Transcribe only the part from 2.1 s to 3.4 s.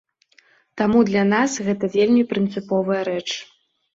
прынцыповая рэч.